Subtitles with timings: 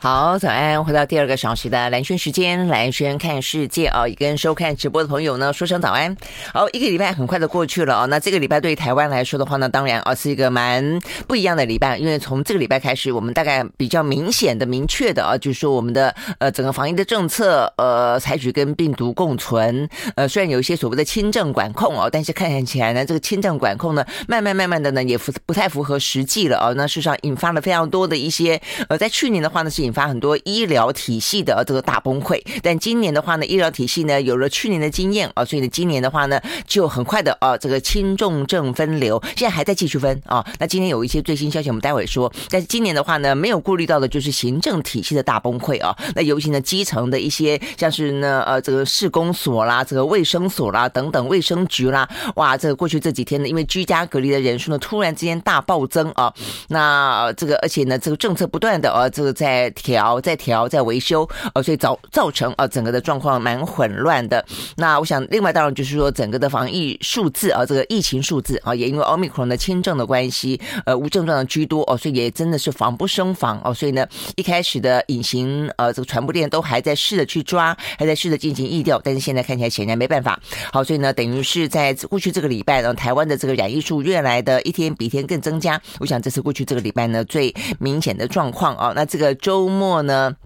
[0.00, 0.84] 好，早安！
[0.84, 6.16] 回到第二个小时的蓝轩时间，蓝轩看世界啊，也跟收看直播的朋友呢说声早安。
[6.54, 29.87] 好，一个礼拜很快的过去了啊，那这个礼拜对于台湾来说的话呢，当然啊是一个蛮不一样的礼拜，因为从这个礼拜开始，我们大概比较明显的、明确的啊，就是说我们的呃整个防疫的政策呃采取跟病毒共存，呃虽然有一些所谓的轻症管控哦，但是看起来呢，这个轻症管控呢，慢慢慢慢的呢也不不太符合实际了啊，那事实上引发了非常多的一些呃，在去年的话呢是。
[29.88, 40.44] 引发很多医疗体系的这个大崩溃，但今年的话呢，医疗体系呢有了去年的经验啊，所以呢，今年的话呢，就很快的啊，这个轻重症分流，现在还在继续分啊。
[40.58, 42.30] 那今天有一些最新消息，我们待会说。
[42.50, 45.96] 但是今年的话呢，没有顾虑到的就是行政体系的大崩溃啊。
[46.14, 56.30] 那尤其呢，基层的一些像是呢，呃，这个市公所啦，这个卫生所啦等等，卫生局啦，哇，这个过去这几天呢，因为居家隔离的人数呢，突然之间大暴增啊。
[56.68, 59.72] 那这个而且呢，这个政策不断的啊，这个在。
[59.82, 64.44] 调再调再维修，呃，所以造造成啊整个的状况蛮混乱的。
[64.76, 73.72] 那我想，另外当然就是说，整个的防疫数字啊，这个疫情数字啊，也因为奥密克戎的轻症的关系，呃，无症状的居多哦，所以也真的是防不胜防哦。
[73.72, 80.38] 所以呢，一开始的隐形呃这个传播链都还在试着去抓，还在试着进行疫调，但是现在看起来显然没办法。
[80.72, 85.80] 好，所以呢，等于是在过去这个礼拜呢，台湾的这个染疫数越来的一天比一天更增加。
[86.00, 88.92] 我想这是过去这个礼拜呢最明显的状况啊。
[88.94, 89.67] 那这个周。
[89.68, 90.36] 末呢，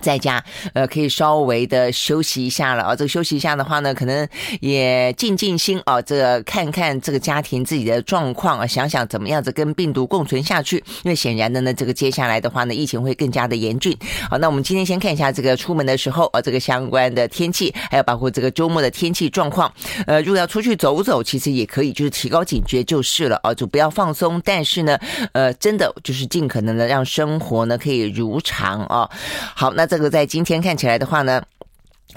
[0.00, 0.42] 在家
[0.74, 2.96] 呃，可以稍微的休息一下了啊。
[2.96, 4.26] 这个休息一下的话呢，可能
[4.60, 10.76] 也静静心啊，这个看看这个家庭自己的状况啊，想想怎么样子跟病毒共存下去。
[11.04, 13.96] 因为显然的呢，这个接下来的话呢，疫情会更加的严峻。
[14.28, 19.70] 好，那我们今天先看一下这个出门的时候啊，这个相关的天气，还有包括这个周末的天气状况。
[20.06, 24.40] 呃，如果要出去走走，其实也可以，就是提高警觉就是了啊，就不要放松。
[24.44, 24.98] 但是呢，
[25.32, 29.08] 呃，真的就是尽可能的让生活呢可以如常啊。
[29.54, 29.89] 好，那。
[29.90, 31.42] 这个在今天看起来的话呢。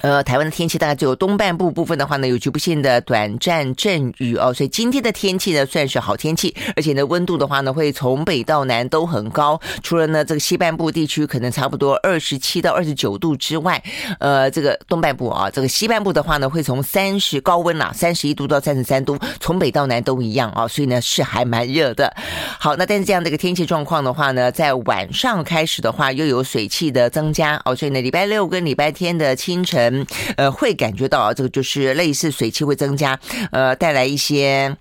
[0.01, 13.81] 呃，台湾的天气大概只有东半部部分的话呢，有局部性的短暂阵雨哦，所以今天的天气呢算是好天气，而且呢温度的话呢会从北到南都很高，除了呢这个西半部地区可能差不多二十七到二十九度之外，
[14.19, 22.13] 呃，这个东半部啊，这个西半部的话呢会从三十高温啦，三十一度到三十三度，从北到南都一样啊，所以呢是还蛮热的。
[22.59, 29.82] 好，那但是这样的一个天气状况的话呢，在晚上开始的话又有水汽的增加哦，所以呢礼拜六跟礼拜天的清晨。
[29.83, 30.05] 人，
[30.37, 33.19] 呃，会感觉到，这个就是类似水汽会增加，
[33.51, 34.75] 呃，带来一些。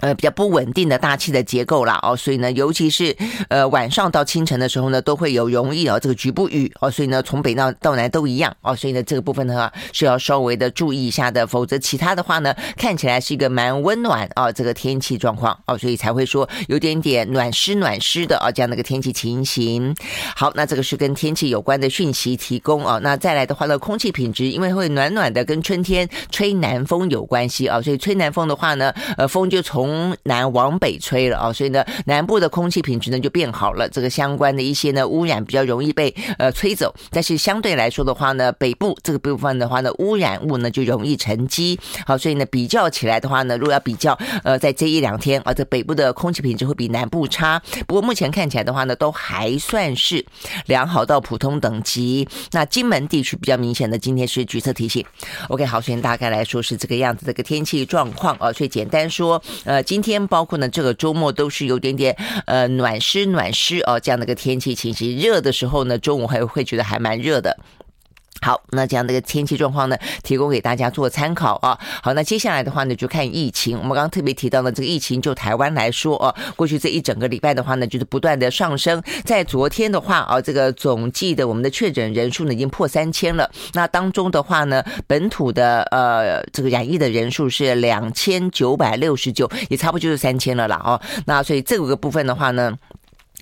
[0.00, 3.16] 呃，比较不稳定的大气的结构啦，哦，所以呢，尤其是
[3.48, 19.94] 呃晚上到清晨的时候呢，都会有容易哦这个局部雨哦，所以呢，从北到到南都一样哦，所以呢，这个部分的话是要稍微的注意一下的，否则其他的话呢，看起来是一个蛮温暖啊这个天气状况哦，所以才会说有点点暖湿暖湿的啊这样的一个天气情形。
[20.34, 50.24] 好，那这个是跟天气有关的讯息提供啊，那再来的话呢，空气品质因为会暖暖的，跟春天吹南风有关系啊，所以吹南风的话呢，呃，风就从从南往北吹了啊，所以呢，南部的空气品质呢就变好了，这个相关的一些呢污染比较容易被呃吹走，但是相对来说的话呢，北部这个部分的话呢，污染物呢就容易沉积，好，所以呢比较起来的话呢，如果要比较呃在这一两天啊，这北部的空气品质会比南部差，不过目前看起来的话呢，都还算是
[50.66, 52.28] 良好到普通等级。
[52.52, 55.04] 那金门地区比较明显的今天是橘色提醒
[55.48, 59.79] ，OK，好，所以大概来说是这个样子这个天气状况啊，所以简单说呃。
[59.82, 65.18] 今天包括呢，这个周末都是有点点呃暖湿暖湿哦，这样的一个天气情形。
[65.18, 67.56] 热的时候呢，中午还会觉得还蛮热的。
[68.42, 71.78] 好，那这样的一个天气状况呢，提供给大家做参考啊。
[72.02, 73.76] 好，那接下来的话呢，就看疫情。
[73.76, 79.02] 我们刚刚特别提到的这个疫情，就台湾来说啊，过去这一整个礼拜的话呢，就是不断的上升。
[79.24, 83.50] 在昨天的话啊，这个总计的我们的确诊人数呢，已经破三千了。
[83.74, 91.00] 那当中的话呢，本土的呃这个染疫的人数是两千九百六十九，也差不多就是三千了啦啊。
[91.26, 92.74] 那所以这个部分的话呢。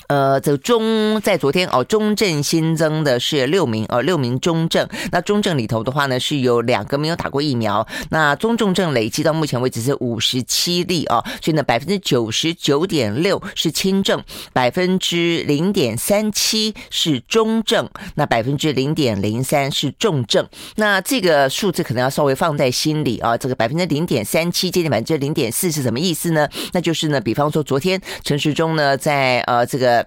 [0.08, 4.88] 呃，这中在昨天哦，中正新增的是六名哦，六名中正。
[5.12, 7.86] 那中正里头的话呢，是有两个没有打过疫苗。
[8.08, 14.24] 那中重症累计到目前为止是五十七例哦，所以呢，百分之九十九点六是轻症，
[14.54, 20.48] 百分之零点三七是中症，那百分之零点零三是重症。
[20.76, 26.48] 那这个数字可能要稍微放在心里啊，这个百分之零点三七接近百分之零点四是什么意思呢？
[26.72, 29.97] 那就是呢，比方说昨天陈时中呢在呃这个。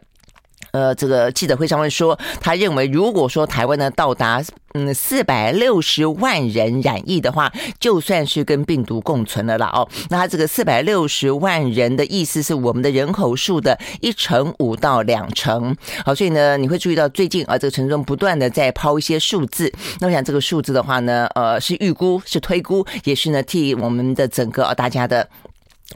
[0.71, 4.41] 呃，这个记者会上面说，他认为如果说台湾呢到达
[4.73, 9.87] 嗯四百六十万人染疫的话，就算是跟病毒共存的了哦。
[10.09, 15.75] 那他这个四百六十万人的意思是我们的人口数的一成五到两成。
[16.05, 19.71] 好，所以呢，你会注意到最近啊，这个陈时中不断的在抛一些数字。
[19.99, 25.27] 那我想这个数字的话呢，呃，是预估，是推估，也是呢替我们的整个大家的。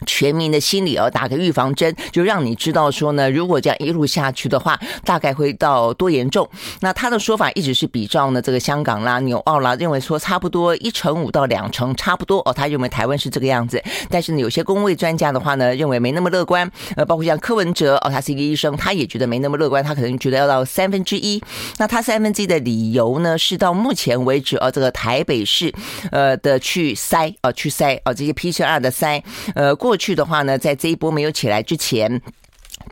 [0.05, 6.47] 全民的心理哦，打个预防针，就让你知道说呢，如果这样一路下去的话，大概会到多严重。
[6.81, 12.51] 那他的说法一直是比照呢这个香港啦、纽澳啦，认为说差不多一成五到两成差不多哦。
[12.53, 16.69] 他认为台湾是这个样子，但是呢，有些公卫专家的话呢，认为没那么乐观。
[16.95, 21.41] 呃，包括像柯文哲哦，他是一个医生，他也觉得没那么乐观，他可能觉得要到三分之一。
[21.77, 25.73] 那他三分之一的理由呢，是到目前为止哦，这个台北市
[26.11, 29.21] 呃的去筛哦，去筛哦，这些 PCR 的筛
[29.53, 29.75] 呃。
[29.85, 32.19] 过去的话呢，在这一波没有起来之前。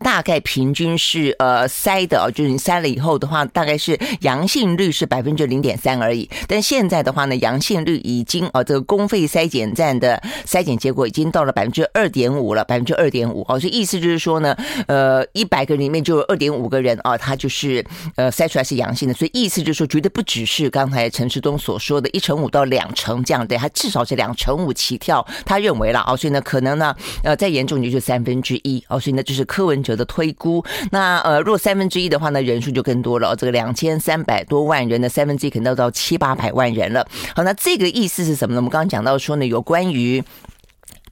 [0.03, 6.29] 大概平均是呃筛的哦，就是你筛了以后的话，大概是阳性率是百分之零点三而已。
[6.47, 14.55] 但现在的话呢，阳性率已经哦，这个公费筛检站的筛检结果已经到了百分之二点五了，百分之二点五哦，所以意思就是说呢，
[14.87, 17.83] 呃，一百个人里面就有二点五个人啊，他就是
[18.15, 19.13] 呃筛出来是阳性的。
[19.13, 25.25] 所以意思就是说，绝对不只是刚才陈世东所说的一成五到两成这样的，他至少是两成五起跳。
[25.45, 33.35] 他认为了哦，所以呢，可能呢，呃，再严重就是三分之一哦，所以呢，就是柯文哲的推估，那呃，若三分之一的话呢，人数就更多了。
[33.35, 37.07] 这个两千三百多万人的三分之一，可能都到七八百万人了。
[37.35, 38.59] 好，那这个意思是什么呢？
[38.59, 40.23] 我们刚刚讲到说呢，有关于。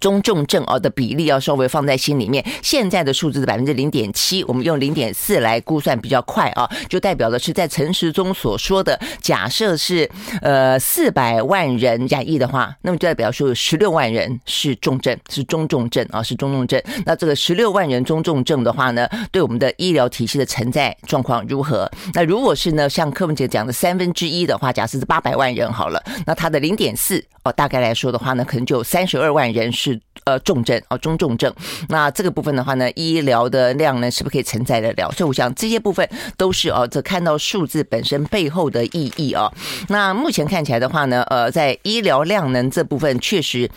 [0.02, 10.10] 中重症哦的比例要稍微放在心里面，现在的数字是百分之零点七，我们用零点四来估算比较快啊，就代表的是在陈时中所说的假设是
[10.42, 16.82] 呃四百万人染疫的话，那么就代表说有十六万人是重症，是中重症啊，是中重症。
[17.06, 21.90] 那这个十六万人中重症的话呢，对我们的医疗体系的承载状况如何？
[22.16, 29.91] 那如果是呢，像柯文哲讲的三分之一的话，假设是八百万人好了，那它的零点四哦，大概来说的话呢，可能就有三十二万人是。
[30.24, 31.54] 呃，重症啊，中重症，
[31.90, 35.12] 那这个部分的话呢，医疗的量呢，是不是可以承载得了？
[35.12, 36.08] 所以我想这些部分
[36.38, 39.52] 都是哦，这看到数字本身背后的意义啊。
[39.90, 43.70] 那目前看起来的话呢，呃，在医疗量能这部分确实。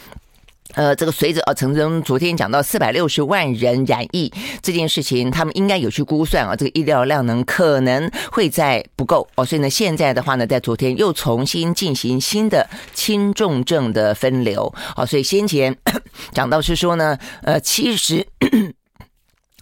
[0.75, 15.77] 呃，这个随着啊，陈时中昨天讲到四百六十万人染疫这件事情，他们应该有去估算啊，这个医疗量能可能会在不够哦，所以呢，现在的话呢，在昨天又重新进行新的轻重症的分流哦，所以先前
[16.35, 18.27] 讲到是说呢，呃，七十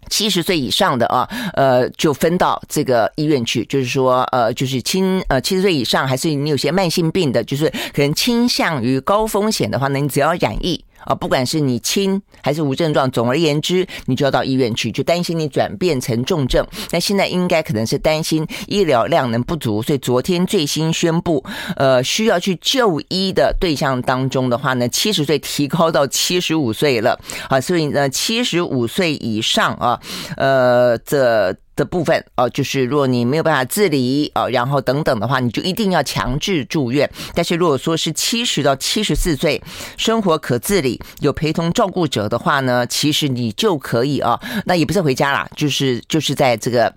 [0.08, 10.85] 七十岁以上的啊，呃，就分到这个医院去，就是说，呃，就是轻呃七十岁以上，还是你有些慢性病的，就是可能倾向于高风险的话呢，你只要染疫。
[11.04, 16.66] 啊，不管是你轻还是无症状，总而言之，你就要到医院去，就担心你转变成重症。
[16.90, 21.44] 那现在应该可能是担心医疗量能不足，所以昨天最新宣布，
[21.76, 27.19] 呃，需要去就医的对象当中的话呢，七十岁提高到七十五岁了。
[27.48, 30.00] 啊，所以呢，七十五岁以上啊，
[30.37, 31.56] 呃，这。
[31.74, 37.10] 的部分哦，就是如果你没有办法自理哦，然后等等的话，你就一定要强制住院。
[37.34, 39.62] 但是如果说是七十到七十四岁，
[39.96, 46.92] 生活可自理，有陪同照顾者的话呢，其实你就可以啊，那也不是回家啦，就是就是在这个。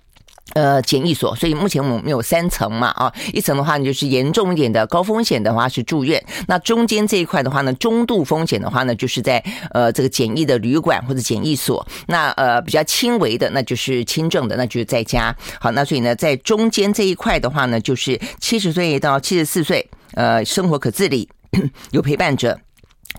[0.53, 15.35] 呃，检疫所，所以目前我们有三层嘛，啊，一层的话呢就是严重一点的高风险的话是住院，那中间这一块的话呢，中度风险的话呢，就是在呃这个检疫的旅馆或者检疫所，那呃比较轻微的那就是轻症的，那就是在家。
[15.59, 21.27] 好，那所以呢，在中间这一块的话呢，就是七十岁到七十四岁，呃，生活可自理，
[21.91, 22.64] 有陪伴者。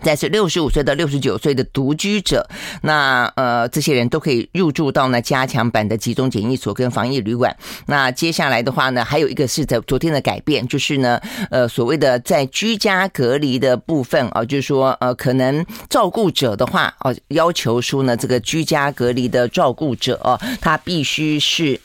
[0.03, 2.49] 再是六十五岁到六十九岁的独居者，
[2.83, 7.57] 那呃这些人都可以入住到呢加强版的集中检疫所跟防疫旅馆。
[7.87, 21.81] 那接下来的话呢，还有一个是在昨天的改变，就是呢呃所谓的在居家隔离的部分啊，就是说呃可能照顾者的话啊，要求说呢这个居家隔离的照顾者，他必须是。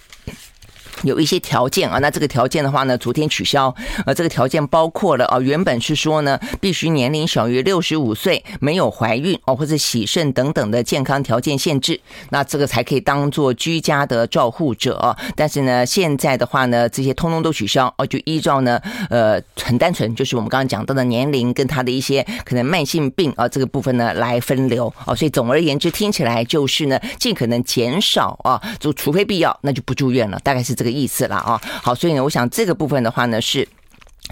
[1.03, 3.73] 有一些条件啊，那这个条件的话呢，昨天取消。
[4.05, 15.15] 呃，这个条件包括了啊，原本是说呢，必须年龄小于六十五岁，没有怀孕哦，或者洗肾等等的健康条件限制，那这个才可以当做居家的照护者。
[15.35, 18.79] 但是呢，现在的话呢，这些通通都取消哦，就依照呢，
[19.09, 25.15] 呃，很单纯，就是我们刚刚讲到的年龄跟他的一些可能慢性病啊这个部分呢来分流哦。
[25.15, 30.90] 所以总而言之，听起来就是呢，尽可能减少啊，就除非必要，那就不住院了，大概是这个。
[30.91, 33.67] 意思了啊，好，所以呢，我想这个部分的话呢是。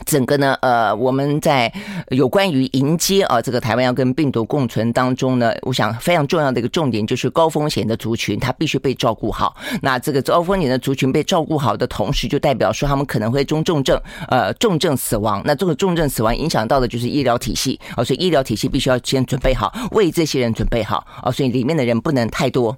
[0.06, 1.70] 整个呢，呃，我们在
[2.10, 9.54] 有关于迎接啊，这个台湾要跟病毒共存当中呢，我想非常重要的一个重点就是高风险的族群，它必须被照顾好。
[9.82, 14.00] 那这个高风险的族群被照顾好的同时，就代表说他们可能会中重症，
[14.30, 15.42] 呃，重症死亡。
[15.44, 22.74] 那这个重症死亡影响到的就是医疗体系啊，所以医疗体系必须要先准备好，为这些人准备好啊，所以里面的人不能太多。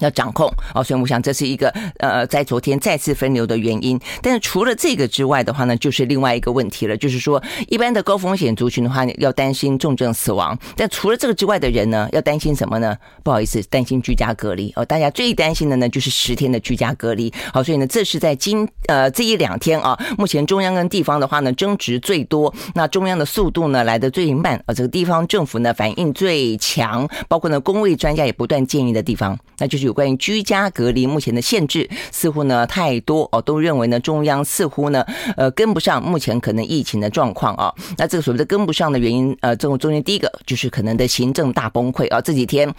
[0.00, 3.98] 要掌控哦，所以我想这是一个呃，在昨天再次分流的原因。
[4.20, 10.58] 但是除了这个之外的话呢，就是另外一个问题了，就是说一般的高风险族群的话，要担心重症死亡。
[10.76, 12.96] 但除了这个之外的人呢，要担心什么呢？
[13.22, 14.84] 不好意思，担心居家隔离哦。
[14.84, 17.30] 大家最担心的呢，就是十天的居家隔离。
[17.52, 22.52] 好，所以呢，这是在今呃这一两天啊，目前中央跟地方的话呢，争执最多。
[22.74, 29.89] 那中央的速度呢来的最慢，啊这个地方政府呢反应最强，包括呢公卫专家也不断建议的地方，那就是。
[29.90, 35.04] 有关于居家隔离，目前的限制似乎呢太多哦，都认为呢中央似乎呢
[35.36, 37.74] 呃跟不上目前可能疫情的状况啊。
[37.98, 42.72] 那这个所谓的跟不上的原因，呃，中中间第一个就是可能的行政大崩溃啊，这几天。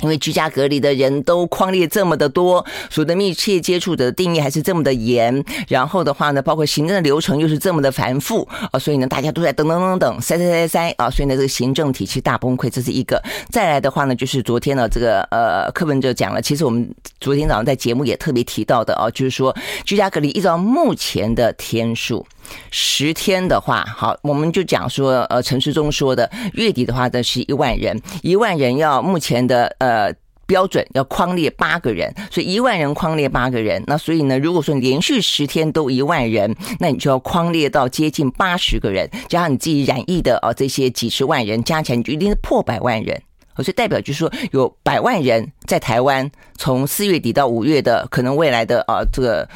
[0.00, 13.22] 因为居家隔离的人都框列这么的多，所谓的密切接触者的定义还是这么的严，然后的话呢，包括行政的流程又是这么的繁复啊，所以呢，大家都在等等等等塞塞塞塞啊，所以呢，这个行政体系大崩溃，这是一个。
[13.50, 16.88] 再来的话呢，就是昨天呢，这个呃，柯文哲讲了，其实我们
[17.20, 22.26] 昨天早上在节目也特别提到的啊，就是说居家隔离依照目前的天数。
[22.70, 30.12] 十天的话，好，我们就讲说，呃，陈时中说的，月底的话呢是一万人，一万人要目前的呃
[30.46, 43.20] 标准要框列八个人，所以一万人框列八个人，那所以呢，如果说连续十天都一万人，那你就要框列到接近八十个人，加上你自己染疫的啊这些几十万人加起来，你就一定是破百万人，
[43.56, 49.46] 所以代表就是说有百万人在台湾，从四月底到五月的可能未来的啊这个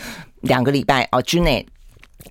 [0.42, 1.66] 两个礼拜啊之内。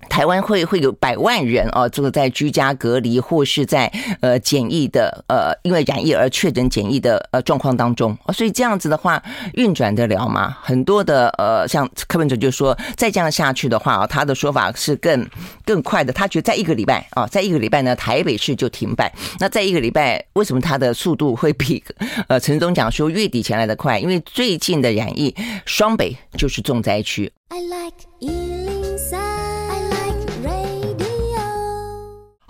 [0.08, 9.22] 台湾会会有百万人啊，这个在居家隔离或是在呃检疫的呃，因为染疫而确诊检疫的呃状况当中啊，所以这样子的话
[9.54, 10.56] 运转得了吗？
[10.62, 15.26] 很多的呃，像柯文哲就说，再这样下去的话啊，他的说法是更
[15.64, 16.12] 更快的。
[16.12, 19.12] 他觉得在一个礼拜啊，在一个礼拜呢，台北市就停摆。
[19.38, 21.82] 那在一个礼拜，为什么他的速度会比
[22.28, 23.98] 呃陈总讲说月底前来的快？
[23.98, 25.34] 因为最近的染疫，
[25.64, 27.32] 双北就是重灾区。
[27.48, 28.81] I like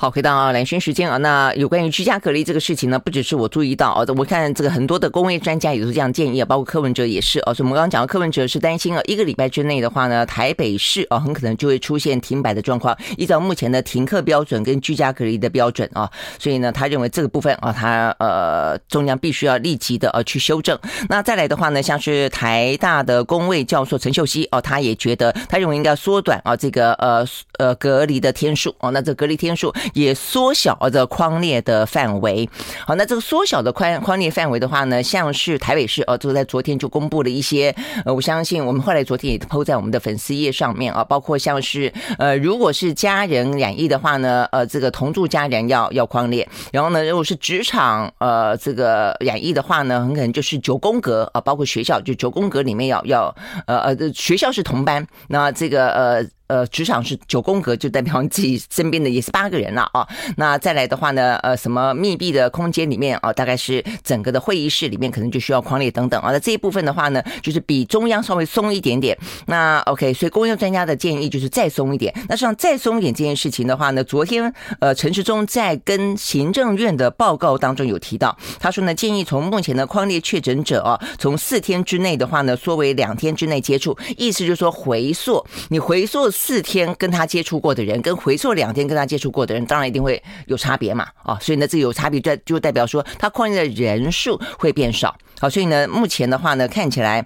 [0.02, 7.54] 好，回到啊，兰萱时间啊，那有关于居家隔离这个事情呢，不只是我注意到啊，我看这个很多的公卫专家也都是这样建议啊，包括柯文哲也是啊。
[7.54, 20.76] 所以我们刚刚讲到柯文哲是担心啊，一个礼拜之内的话呢，台北市啊很可能就会出现停摆的状况，依照目前的停课标准跟居家隔离的标准啊，所以呢，他认为这个部分啊，他呃中央必须要立即的呃去修正。
[21.08, 27.24] 那再来的话呢，像是台大的公卫教授陈秀熙哦，他也觉得他认为应该缩短啊这个呃
[27.60, 29.72] 呃隔离的天数哦，那这隔离天数。
[29.92, 32.48] 也缩小了匡列的范围。
[32.86, 37.74] 好，那这个缩小的框框列范围的话呢，像是台北市哦，就在昨天就公布了一些。
[38.04, 46.48] 呃，我相信我们后来昨天也 PO 在我们的粉丝页上面啊，包括像是呃，如果是家人染疫的话呢，呃，这个同住家人要要框列。
[46.72, 53.34] 然后呢，如果是职场呃这个染疫的话呢，很可能就是九宫格啊，包括学校就九宫格里面要要
[53.66, 56.26] 呃呃，学校是同班，那这个呃。
[56.48, 60.06] 呃，职场是九宫格，就代表你自己身边的也是八个人了啊。
[60.36, 66.30] 那再来的话呢，呃，什么密闭的空间里面啊，大概是整个的会议室里面可能就需要匡列等等啊。
[66.30, 69.16] 那这一部分的话呢，就是比中央稍微松一点点。
[69.46, 72.12] 那 OK，所以公卫专家的建议就是再松一点。
[72.28, 86.31] 那实际上再松一点这件事情的话呢，昨天呃陈时中在跟行政院的报告当中有提到，他说呢，建议从目前的匡列确诊者啊，从四天之内的话呢，缩为两天之内接触，意思就是说回溯，你回溯。
[86.32, 97.24] 四天跟他接触过的人，跟回溯两天跟他接触过的人，当然一定会有差别嘛，啊，所以呢，这有差别，就就代表说他匡列的人数会变少，好，所以呢，目前的话呢，看起来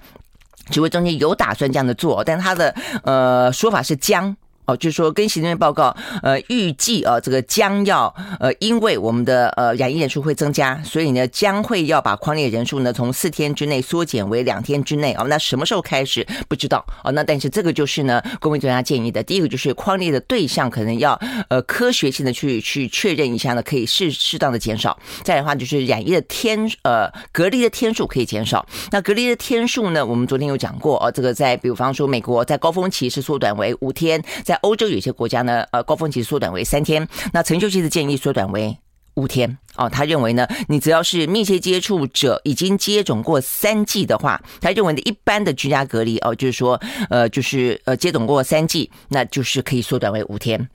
[0.70, 4.36] 职位中间有打算这样的做，但他的呃说法是将。
[4.66, 21.18] 哦，就是说跟行政报告，呃，预计啊，这个将要呃，因为我们的呃染疫人数会增加，所以呢，将会要把框列人数呢从四天之内缩减为两天之内哦，那什么时候开始不知道哦，那但是这个就是呢，公卫专家建议的，第一个就是框列的对象可能要
[21.48, 24.98] 呃科学性的去去确认一下呢，可以适适当的减少。
[25.22, 28.66] 再的话就是染疫的天呃隔离的天数可以减少。
[28.90, 37.06] 那隔离的天数呢，我们昨天有讲过哦，这个在比方说美国在高峰期是缩短为五天，在欧洲有些国家呢，呃，高峰期缩短为三天。
[37.32, 38.76] 那陈秀熙的建议缩短为
[39.14, 39.88] 五天哦。
[39.88, 50.68] 他认为呢，你只要是密切接触者已经接种过三剂的话，他认为的一般的居家隔离哦，就是说，呃，就是呃接种过三剂，那就是可以缩短为五天。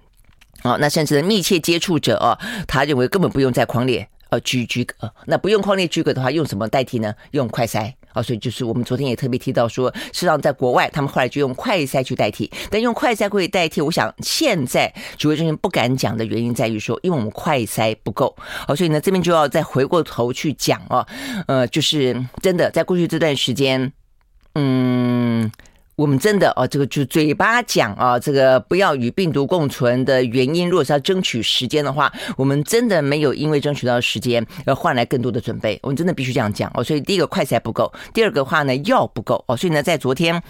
[0.63, 7.13] 哦，那甚至密切接触者哦，他认为根本不用在匡列呃居居隔，那不用匡列居隔的话，用什么代替呢？
[7.31, 18.35] 用快筛啊，所以就是我们昨天也特别提到说，实际上在国外他们后来就用快筛去代替，但用快筛会代替，我想现在指挥中心不敢讲的原因在于说，因为我们快筛不够，
[18.67, 21.05] 好，所以呢这边就要再回过头去讲哦，
[21.47, 23.91] 呃，就是真的在过去这段时间，
[24.55, 25.51] 嗯。
[25.97, 35.77] 我们真的哦，这个就嘴巴讲啊，这个不要与病毒共存的原因，如果是要争取时间的话，我们真的没有因为争取到时间而换来更多的准备。
[35.83, 36.83] 我们真的必须这样讲哦。
[36.83, 39.55] 所以第一个快筛不够，第二个话呢药不够哦。
[39.55, 40.41] 所以呢，在昨天，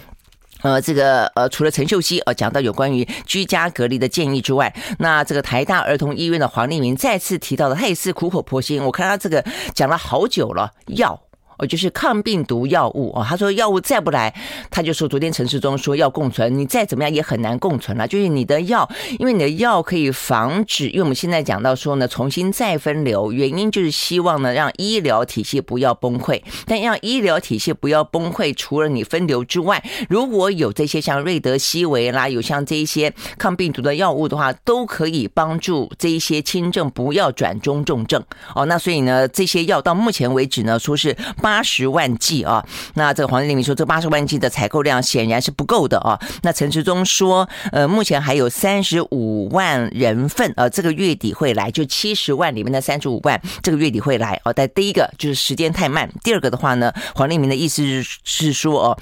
[0.62, 8.82] 呃，这个呃，除了陈秀熙呃讲到有关于居家隔离的建议之外，那这个台大儿童医院的黄立明再次提到了，他也是苦口婆心。
[8.82, 9.44] 我看他这个
[9.74, 11.20] 讲了好久了，药。
[11.66, 14.34] 就是抗病毒药物哦，他说药物再不来，
[14.70, 18.08] 他就说昨天陈时中说要共存，你再怎么样也很难共存了。
[18.08, 18.88] 就是你的药，
[19.18, 26.42] 因为你的药可以防止，因为我们现在讲到说呢，重新再分流，原因就是希望呢让医疗体系不要崩溃。
[26.66, 38.22] 但让医疗体系不要崩溃，除了你分流之外，如果有这些像瑞德西韦啦，有像这一些抗病毒的药物的话，都可以帮助这一些轻症不要转中重症
[38.54, 38.64] 哦。
[38.66, 41.51] 那所以呢，这些药到目前为止呢，说是八。
[41.52, 46.18] 八十万剂啊，那这个黄立明说，这八十万剂的采购量显然是不够的啊。
[46.40, 54.52] 那陈时中说，呃，目前还有三十五万人份，呃，这个月底会来，就七十万里面的三十五万，这个月底会来哦。
[54.54, 58.98] 但第一个就是时间太慢，第二个的话呢，黄立明的意思是是说哦。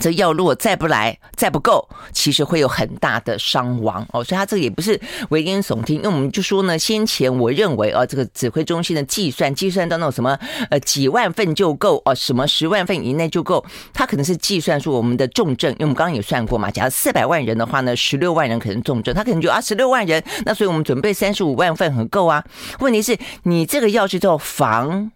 [0.00, 4.22] 这药如果再不来，再不够，其实会有很大的伤亡哦。
[4.22, 5.00] 所以他这个也不是
[5.30, 10.38] 危言耸听，因为我们就说呢，先前我认为啊，这个指挥中心的计算，计算到那种什么
[10.70, 22.44] 呃几万份就够哦，什么十万份以内就够，他可能是计算出我们的重症，因为我们刚刚也算过嘛，假如四百万人的话呢，十六万人可能重症，他可能就啊十六万人，那所以我们准备三十五万份很够啊。
[22.80, 25.10] 问题是你这个药是叫防。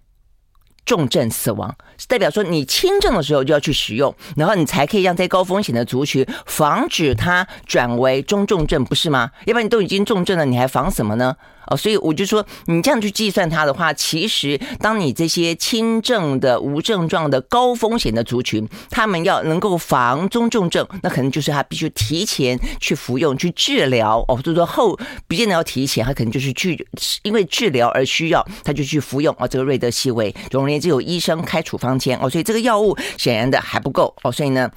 [0.87, 9.31] 重症死亡是代表说你轻症的时候就要去使用，然后你才可以让在高风险的族群防止它转为中重症，不是吗？
[9.45, 11.37] 要不然你都已经重症了，你还防什么呢？
[11.67, 24.25] 哦，所以我就说，你这样去计算它的话，其实当你这些轻症的、无症状的、高风险的族群，他们要能够防中重症，那可能就是他必须提前去服用、去治疗。
[24.27, 26.85] 哦，就是说后不见得要提前，他可能就是去
[27.23, 29.47] 因为治疗而需要，他就去服用啊。
[29.47, 34.71] 这个瑞德西韦，总而言之，有医生开处方当前哦，所以这个药物显然的还不够哦，所以呢。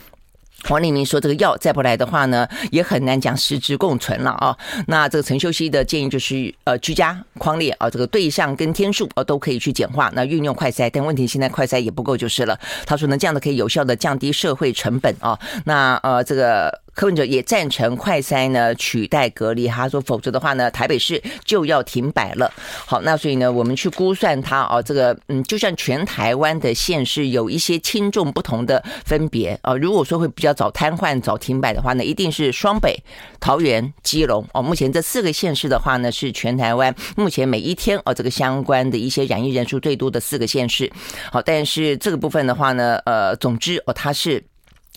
[0.65, 4.57] 黄立明说：“这个药再不来的话呢，也很难讲实质共存了啊。
[4.87, 12.57] 那这个陈秀熙的建议就是，呃，居家框列啊，这个对象跟天数啊都可以去简化，那运用快筛，但问题现在快筛也不够就是了。
[12.85, 15.37] 他说呢，这样的可以有效的降低社会成本啊。
[15.65, 22.51] 那呃，这个。”柯文哲也赞成快筛呢取代隔离，他说否则的话呢，台北市就要停摆了。
[22.85, 29.75] 好，那所以呢，我们去估算它哦，这个嗯，就像全台湾的县市有一些轻重不同的分别啊。
[29.75, 32.95] 如果说会比较早瘫痪、早停摆的话呢，一定是双北、
[33.39, 34.61] 桃园、基隆哦。
[34.61, 40.91] 目前这四个县市的话呢，是全台湾目前每一天哦这个相关的一些染疫人数最多的四个县市。
[41.31, 44.43] 好，但是这个部分的话呢，呃，总之哦，它是。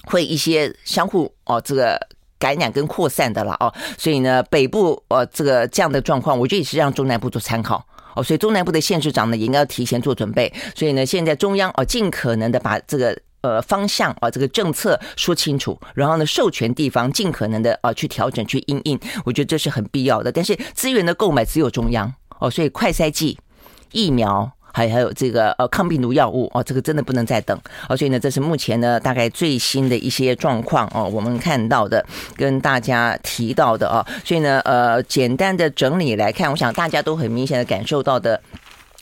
[0.07, 2.01] 会一些相互哦，这个
[2.39, 10.53] 感染跟扩散的了哦，所以呢，北部呃这个这样的状况，我觉得也是让中南部做参考哦，所以中南部的县市长呢，也应该要提前做准备。
[10.75, 20.31] 所以呢，现在中央哦，尽可能的把这个呃方向啊，这个政策说清楚，然后呢，授权地方尽可能的啊去调整去因应，我觉得这是很必要的。
[20.31, 23.39] 但是资源的购买只有中央哦，所以快筛剂、
[23.93, 24.53] 疫苗。
[24.77, 27.59] 还还有这个呃抗病毒药物哦，这个真的不能再等。
[27.89, 32.05] 哦，所以呢，这是目前呢大概最新的一些状况哦，我们看到的
[32.37, 38.39] 跟大家提到的哦，所以呢呃简单的整理来看，我想大家都很明显的感受到的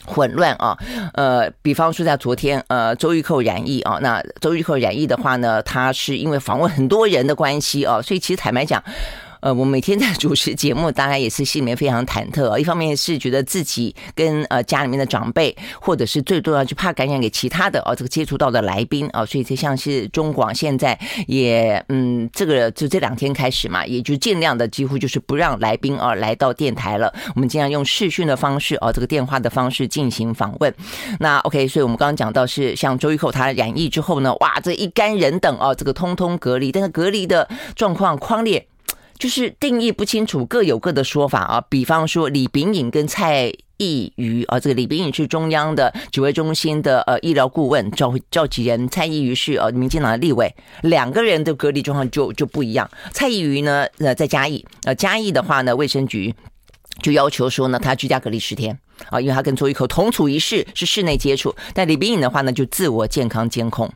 [0.05, 0.77] 混乱啊，
[1.13, 8.81] 呃，比方说在昨天呃周玉蔻染疫啊，那周玉蔻染疫的话呢，他是因为访问很多人的关系啊，所以其实坦白讲。
[9.45, 12.57] 呃，我每天在主持节目，大概也是心里面非常忐忑。
[12.57, 27.13] 一方面是觉得自己跟呃家里面的长辈，或者是最重要就怕感染给其他的哦，这个接触到的来宾啊，所以就像是中广现在也嗯，这个就这两天开始嘛，也就尽量的几乎就是不让来宾啊来到电台了。
[27.35, 30.73] 我们尽量用视讯的方式哦，这个电话的方式进行访问。
[31.19, 38.65] 那 OK，所以我们刚刚讲到是像周玉蔻他染疫之后呢，哇，这一干人等哦，这个通通隔离，但是隔离的状况框列。
[39.17, 41.61] 就是定义不清楚，各有各的说法啊。
[41.69, 52.89] 比方说，李炳颖跟蔡毅瑜啊，这个李炳颖是中央的指挥中心的呃医疗顾问召召集人，蔡毅瑜是呃民进党的立委，两个人的隔离状况就就不一样。
[53.11, 56.33] 蔡毅瑜呢呃在嘉义，呃嘉义的话呢卫生局
[57.01, 58.77] 就要求说呢他居家隔离十天
[59.09, 63.91] 啊，因为他跟周玉蔻同处一室是室内接触，但李炳颖的话呢就自我健康监控。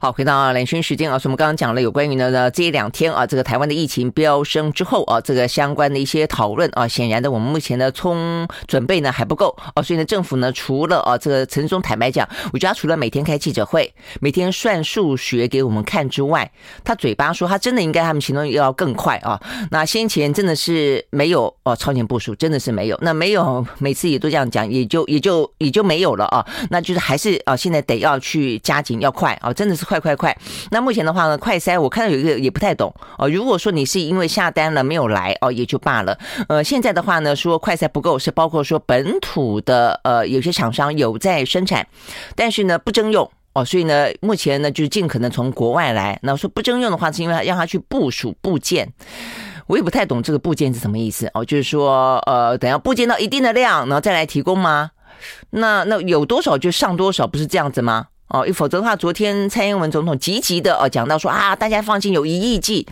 [0.00, 16.48] 好，回到兰萱时间啊，所以我们刚刚讲了有关于呢呢这两天啊，这个台湾的疫情飙升之后啊，这个相关的一些讨论啊，显然的我们目前的充准备呢还不够啊，所以呢政府呢除了啊这个陈松坦白讲，我觉得他除了每天开记者会，每天算数学给我们看之外，
[16.84, 19.40] 他嘴巴说他真的应该他们行动要更快啊，
[19.72, 29.87] 那先前真的是没有哦超前部署，真的是没有，那没有每次也都这样讲，也就也就也就没有了啊，那就是还是啊现在得要去加紧要快啊，真的是。
[29.88, 30.36] 快快快！
[30.70, 33.26] 那目前的话呢，快筛我看到有一个也不太懂哦。
[33.26, 36.18] 如果说你是因为下单了没有来哦，也就罢了。
[36.46, 41.86] 呃，现在的话呢，说快筛不够是包括说本土的呃有些厂商有在生产，
[42.36, 46.18] 但是呢不征用哦，所以呢目前呢就是尽可能从国外来。
[46.22, 48.92] 那说不征用的话，是因为让他去部署部件，
[49.68, 51.42] 我也不太懂这个部件是什么意思哦。
[51.42, 54.90] 就是说呃，等要部件到一定的量，然后再来提供吗？
[55.50, 58.08] 那那有多少就上多少，不是这样子吗？
[58.28, 62.86] 哦，否则的话，昨天蔡英文总统积极的哦讲到说啊，大家放心，有一亿剂，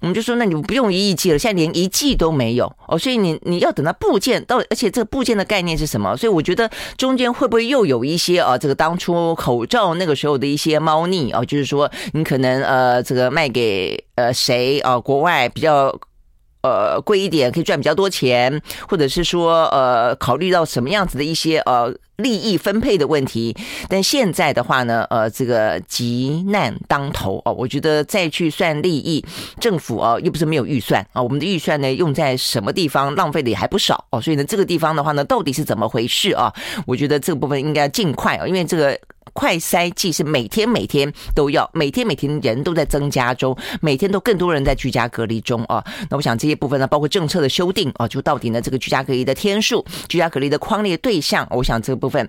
[0.00, 6.16] 我们就说那你不用一亿剂了，现在连一剂都没有哦，所以你你要等到部件到，而且这个部件的概念是什么？
[6.16, 15.98] 所以我觉得中间会不会又有一些啊，这个当初口罩那个时候的一些猫腻啊，就是说你可能呃这个卖给呃谁啊，国外比较。
[16.66, 23.56] 呃，贵一点可以赚比较多钱，或者是说，呃，考虑到什么样子的一些呃利益分配的问题。
[23.88, 29.24] 但现在的话呢，呃，这个急难当头哦，我觉得再去算利益，
[29.60, 34.20] 政府啊又不是没有预算啊，我们的预算呢用在什么地方，浪费的也还不少哦。
[34.20, 36.52] 所以呢，这个地方的话呢，到底是怎么回事啊？
[36.86, 38.98] 我觉得这个部分应该尽快啊，因为这个。
[39.36, 45.84] 快筛剂是每天每天都要，每天每天人都在增加中，每天都更多人在居家隔离中啊。
[46.08, 52.28] 那我想这些部分呢，包括政策的修订啊，就到底呢这个居家隔离的天数、居家隔离的框列对象，我想这个部分。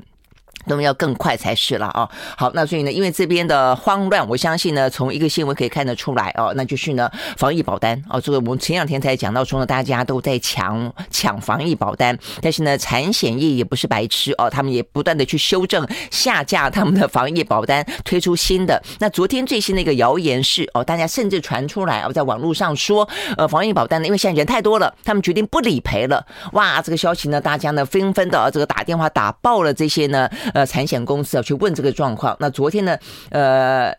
[0.66, 2.10] 那么要更快才是了啊！
[2.36, 18.82] 好，那所以呢，因为这边的慌乱，我相信呢，从一个新闻可以看得出来哦，那就是呢，防疫保单哦，这个我们前两天才讲到说呢，大家都在抢抢防疫保单，但是呢，产险业也不是白痴哦，他们也不断的去修正下架他们的防疫保单，推出新的。
[19.00, 26.26] 那昨天最新的一个谣言是哦，大家甚至传出来哦，在网络上说，呃，防疫保单呢，因为现在人太多了，他们决定不理赔了。
[26.52, 30.30] 哇，这个消息呢，大家呢纷纷的这个打电话打爆了这些呢。
[30.54, 32.36] 呃，产险公司啊，去问这个状况。
[32.40, 32.98] 那昨天呢，
[33.30, 33.94] 呃，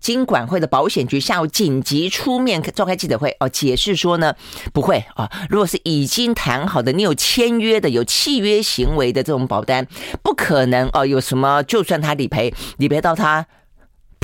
[0.00, 4.34] 金管会的保险局下午紧急出面召开记者会哦，解释说呢，
[4.72, 9.86] 不会啊，如果是已经谈好的，你有签约的、有契约行为的这种保单，
[10.22, 13.46] 不可能哦，有什么就算他理赔，理赔到他。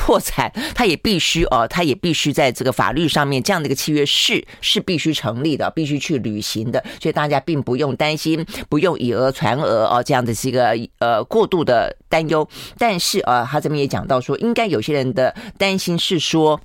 [0.02, 12.48] 破产，他也必须哦，他也必须在这个法律上面这样的一个契约是是必须成立的，必须去履行的，所以大家并不用担心，不用以讹传讹哦，这样的是一个呃过度的担忧。
[12.76, 16.60] 但是啊，他这边也讲到说，应该有些人的担心是说，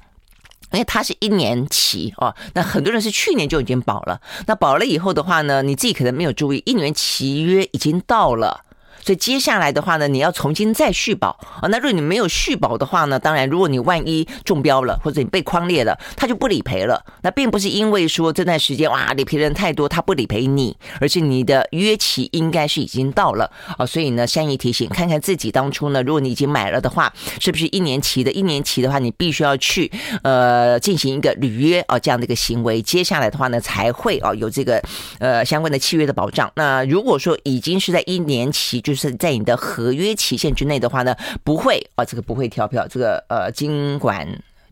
[0.72, 8.62] 因为他是一年期哦，那很多人是去年就已经保了，那保了以后的话呢，你自己可能没有注意，一年契约已经到了。
[9.02, 11.30] 所以接下来的话呢，你要重新再续保
[11.62, 11.68] 啊。
[11.70, 17.04] 那如果你没有续保的话呢，当然，如果你万一中标了，或者你被匡列了，他就不理赔了。
[17.22, 23.86] 那并不是因为说这段时间哇理赔人太多，他不理赔你，而是你的约期应该是已经到了啊。
[23.86, 28.32] 所以呢，善意提醒，看看自己当初呢，如果你已经买了的话，是不是一年期的？
[28.32, 29.92] 一年期的话，你必须要去
[30.24, 32.82] 呃进行一个履约啊这样的一个行为。
[32.82, 34.82] 接下来的话呢，才会啊有这个
[35.20, 36.52] 呃相关的契约的保障。
[36.56, 39.18] 那如果说已经是在一年期，就是。
[39.18, 44.28] 在你的合约期限之内的话呢，不会啊，这个不会跳票，这个呃，经管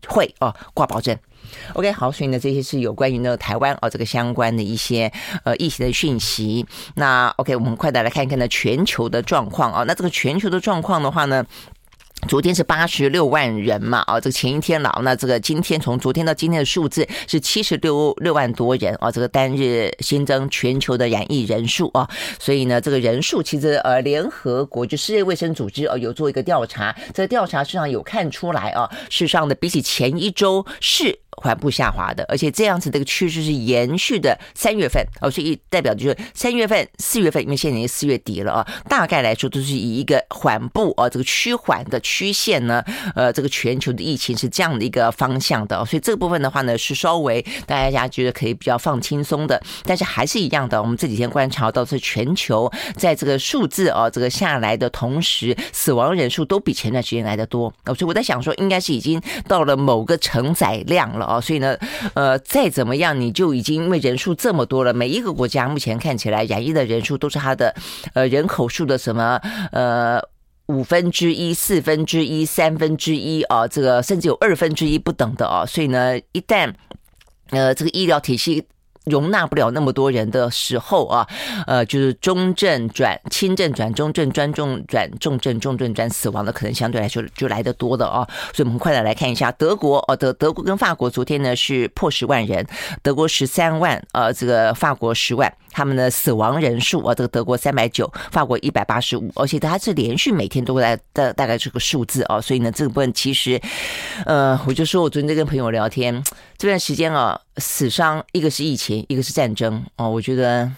[0.06, 1.18] 会哦挂保证。
[1.72, 5.10] OK，好，所以呢，这些是有关于呢台湾哦这个相关的一些
[5.42, 6.64] 呃疫情的讯息。
[6.94, 9.82] 那 OK，我们快点来看一看呢全球的状况啊。
[9.82, 11.44] 那这个全球的状况的话呢？
[12.28, 22.08] 昨天是八十六万人嘛，啊，这个前一天了，那这个今天从昨天到今天的数字是七十六六万多人啊，这个单日新增全球的染疫人数啊，
[22.40, 42.82] 所以呢，这个人数其实呃，联合国就世界卫生组织啊有做一个调查，这个调查实际上有看出来啊，事实上的比起前一周是缓步下滑的，而且这样子的一个趋势是延续的三月份哦，所以代表就是三月份、四月份，因为现在已经四月底了啊，大概来说都是以一个缓步啊这个趋缓的曲线呢，
[43.14, 61.76] 呃，这个全球的疫情是这样的一个方向的，所以这部分的话呢是稍微大家觉得可以比较放轻松的，但是还是一样的，我们这几天观察到是全球在这个数字啊这个下来的同时，死亡人数都比前段时间来的多，所以我在想说，应该是已经到了某个承载量了哦，所以呢，
[62.14, 67.74] 呃，再怎么样，你就已经因为人数这么多了，每一个国家目前看起来染疫的人数都是它的
[68.14, 69.40] 呃人口数的什么
[69.72, 70.20] 呃
[70.68, 76.72] 五分之一、四分之一、三分之一啊，这个甚至有二分之一不等的哦，所以呢，一旦
[77.50, 78.64] 呃这个医疗体系。
[79.06, 81.26] 容纳不了那么多人的时候啊，
[81.66, 88.26] 呃，就是中症转轻症转中症，转重转重症，重症转死亡的可能相对来说就来得多的哦。
[88.52, 92.66] 所以，我们快的来看一下德国哦，德德国跟法国昨天呢是破十万人，
[93.02, 102.40] 德国十三万，呃，这个法国十万，他们的死亡人数啊，这个德国三百九，法国一百八十五，而且它是连续每天都在的大概这个数字哦。
[102.40, 103.60] 所以呢，这个部分其实，
[104.24, 106.24] 呃，我就说我昨天在跟朋友聊天
[106.56, 109.04] 这段时间啊，死伤一个是疫情。
[109.10, 110.72] 一个是战争哦，我觉得。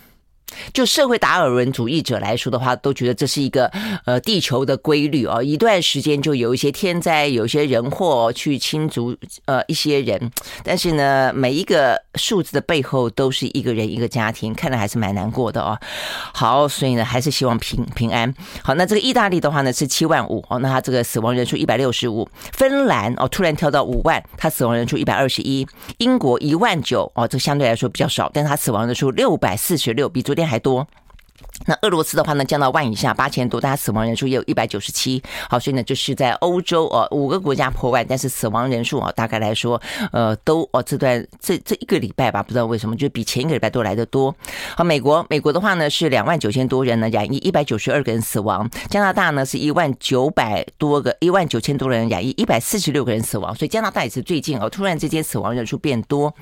[0.72, 3.66] 就社会达尔文主义者来说的话，都觉得这是一个
[4.04, 5.42] 呃地球的规律哦。
[5.42, 10.30] 一段时间就有一些天灾，有一些人祸去侵族呃一些人，
[10.62, 15.78] 但是呢，每一个数字的背后都是一个人一个家庭，看来还是蛮难过的哦。
[16.34, 18.32] 好，所以呢，还是希望平平安。
[18.62, 22.28] 好，那这个意大利的话呢是七万五哦，那他这个死亡人数一百六十五。
[22.52, 25.66] 芬兰哦，突然跳到五万，他死亡人数一百二十一。
[25.98, 30.86] 英国一万九哦，这相对来说比较少，但是他死亡人数六百四十六，比昨店还多。
[31.66, 35.22] 那俄罗斯的话呢，降到万以下，八千多，大家死亡人数也有一百九十七。
[35.50, 39.80] 好，所以呢，就是在欧洲哦，五个国家破万，但是死亡人数啊，大概来说，
[40.12, 44.34] 呃，都哦这段这这一个礼拜吧，不知道为什么就比前一个礼拜都来得多。
[44.76, 48.70] 好，美国美国的话呢是两万九千多人呢染疫，一百九十二个人死亡。
[48.88, 53.54] 加拿大呢是一万九百多个，一万九千多人染疫，一百四十六个人死亡。
[53.54, 56.32] 所以加拿大也是最近哦，突然之间死亡人数变多。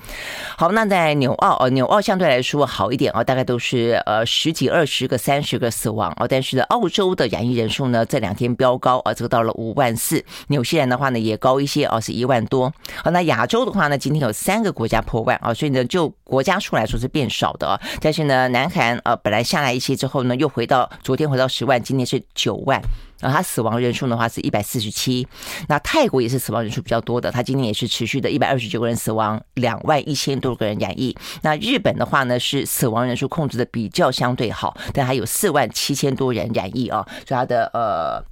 [0.55, 5.06] 好，那在纽澳哦，纽澳相对来说好一点哦，大概都是呃十几二十。
[5.07, 10.23] 个三十个死亡哦，但是呢，澳洲的染疫人数呢，这两天飙高啊，这个到了五万四。
[10.47, 12.71] 纽西兰的话呢，也高一些啊，是一万多。
[13.03, 17.79] 好，那亚洲的话呢，今天有三个国家破万啊，所以呢，就国家数来说是变少的。
[18.01, 22.81] 但是呢，南韩啊本来下来一些之后呢，又回到昨天回到十万，今天是九万。
[23.19, 25.27] 然后它死亡人数的话是一百四十七，
[25.67, 31.15] 那泰国也是死亡人数比较多的，它今年也是持续的一百二十九个人死亡，两万一千多个人染疫。
[31.41, 38.23] 那日本的话呢是死亡人数控制的比较相对好，但还有四万七千多人染疫啊，所以它的呃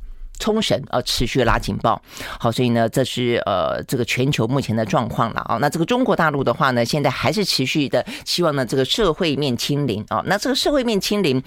[0.46, 2.00] 冲绳呃持续拉警报。
[2.40, 5.58] 好，所以呢这是呃这个全球目前的状况了啊。
[5.60, 10.22] 那这个中国大陆的话呢，现在还是持续的希望呢这个社会面清零啊。
[10.28, 11.42] 那这个社会面清零。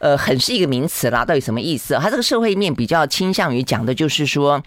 [0.00, 1.94] 呃，很是一个名词啦，到底什么意思？
[2.00, 4.62] 它这个社会面比较倾向于讲的就是说，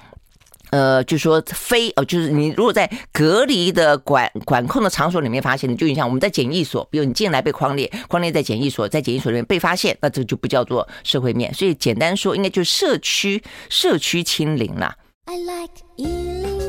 [0.73, 11.53] 呃，就说非呃，就是你如果在隔离的管管控的场所里面发现，的就像我们在检疫所，比如你进来被框列，框列在检疫所，在检疫所里面被发现，那这就不叫做社会面。
[11.53, 14.95] 所以简单说，应该就是社区社区清零了。
[15.25, 16.62] I like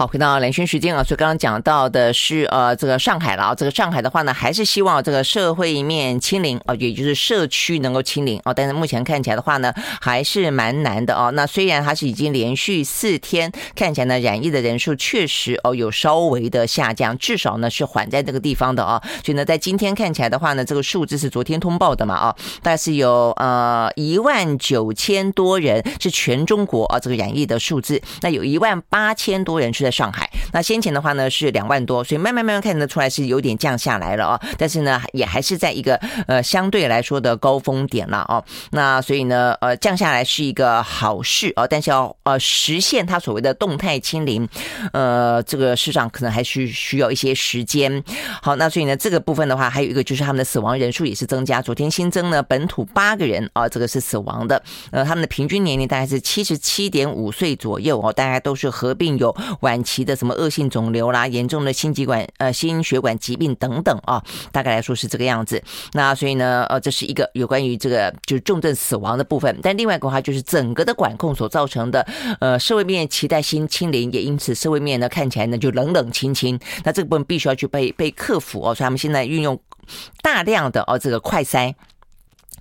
[0.00, 11.30] 好，回到兰萱时间啊，所以刚刚讲到的是呃，这个上海了啊，这个上海的话呢，还是希望这个社会面清零啊，也就是社区能够清零啊，但是目前看起来的话呢，还是蛮难的哦。
[11.32, 19.02] 那虽然它是已经连续四天看起来呢，染疫的人数确实哦有稍微的下降，至少呢是缓在这个地方的啊。
[19.22, 29.89] 所以呢，在今天看起来的话呢，这个数字是昨天通报的嘛啊，但是有呃一万九千多人是全中国啊这个染疫的数字，那有一万八千多人是在。
[29.90, 38.44] 上海，那先前的话呢是两万多，所以慢慢慢慢看得出来是有点降下来了啊，但是呢也还是在一个呃相对来说的高峰点了哦。
[38.70, 44.48] 那所以呢呃降下来是一个好事啊，但是要呃实现它所谓的动态清零，
[44.92, 48.02] 呃这个市场可能还需需要一些时间。
[48.40, 59.79] 好，那所以呢这个部分的话还有一个就是他们的死亡人数也是增加，昨天新增呢本土八个人啊，这个是死亡的，呃他们的平均年龄大概是七十七点五岁左右哦，大概都是合并有晚。
[59.82, 65.62] 期的什么恶性肿瘤啦，严重的心疾管呃心血管疾病等等啊，大概来说是这个样子。
[65.92, 69.58] 那所以呢，呃，这是一个有关于这个就是重症死亡的部分。
[69.62, 72.06] 但另外一个话就是整个的管控所造成的
[72.40, 76.58] 呃社会面期待新清零，也因此社会面呢看起来呢就冷冷清清。
[76.84, 78.74] 那这个部分必须要去被被克服哦。
[78.74, 79.58] 所以他们现在运用
[80.22, 81.74] 大量的哦这个快筛。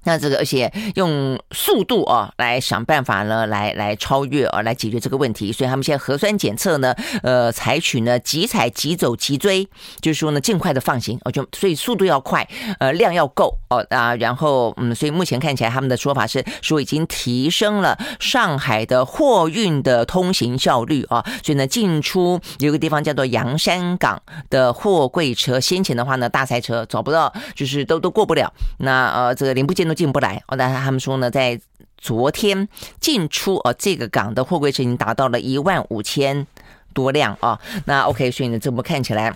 [0.06, 5.52] 那这个，而且用速度啊来想办法呢，来来超越啊，来解决这个问题。
[5.52, 9.68] 所以他们现在核酸检测呢，呃，采取呢即采即走即追，
[10.00, 12.48] 就是说呢尽快的放行哦，就所以速度要快，
[12.80, 28.50] 呃，量要够哦啊，然后嗯，所以目前看起来他们的说法是说已经提升了上海的货运的通行效率啊，所以呢进出有个地方叫做洋山港的货柜车，先前的话呢大塞车找不到，就是都都过不了。
[28.78, 29.89] 那呃这个零部件。
[29.90, 31.60] 都进不来哦，但是他们说呢，在
[31.98, 32.70] 昨天
[33.02, 36.48] 进出哦，这个港的货柜车已经达到了一万五千
[36.94, 37.60] 多辆啊。
[37.86, 39.36] 那 OK，所以呢，这么看起来。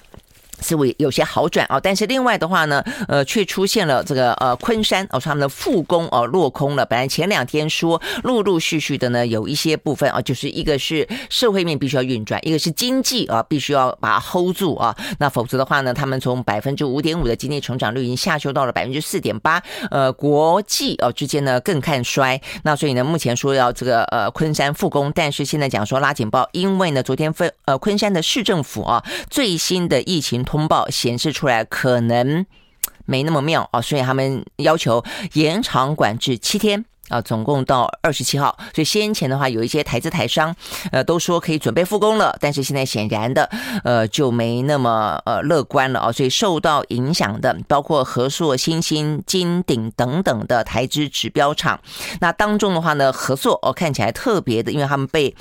[0.61, 6.85] 似乎有些好转啊，但是另外的话呢，呃，却出现了这个呃昆山哦，他们的复工哦落空了。
[6.85, 14.95] 本来前两天说陆陆续续的呢，有一些部分啊，就是一个是社会面必须要运转，一个是经济啊必须要把它 hold 住啊。
[15.19, 19.61] 那否则的话呢，他们从百分之五点五的经济成长率已经下修到了百分之四点八。
[19.89, 22.39] 呃，国际哦之间呢更看衰。
[22.63, 30.42] 那所以呢，目前说要这个呃昆山复工，但是现在讲说拉警报，因为呢昨天分呃昆山的市政府啊最新的疫情。
[30.43, 32.45] 通报显示出来可能
[33.05, 35.03] 没那么妙啊，所以他们要求
[35.33, 38.57] 延长管制七天啊，总共到二十七号。
[38.73, 40.55] 所以先前的话，有一些台资台商
[40.91, 43.49] 呃都说可以准备复工了，但是现在显然的
[43.83, 46.11] 呃就没那么呃乐观了啊。
[46.11, 51.81] 所以受到影响的包括和硕、新兴、金鼎等等的台资指标厂。
[52.21, 55.35] 那当中的话呢，和硕哦看起来特别的，因为他们被。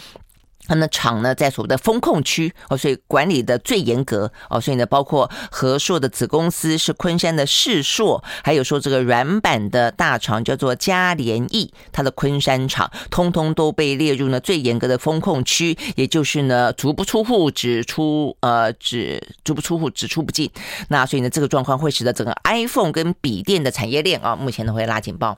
[0.68, 20.50] 他们厂呢，在所谓的风控区哦，所以管理的最严格哦，所以呢，包括和硕的子公司是昆山的世硕，还有说这个软板的大厂叫做嘉联益，它的昆山厂，通通都被列入呢最严格的风控区，也就是呢，足不出户，只出呃只足不出户，只出不进。
[20.88, 25.36] 那所以呢，这个状况会使得整个 iPhone 跟笔电的产业链啊，目前呢会拉警报。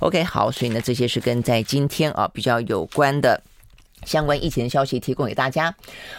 [0.00, 3.42] OK，好，所以呢，这些是跟在今天啊比较有关的。
[4.06, 5.74] 相关疫情的消息提供给大家。